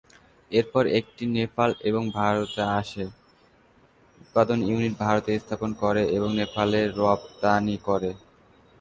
[0.51, 3.03] এরপর এটি নেপাল এবং ভারতে আসে,
[4.21, 8.11] উৎপাদন ইউনিট ভারতে স্থাপন করে এবং নেপালে রফতানি করে।